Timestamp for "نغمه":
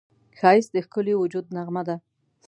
1.55-1.81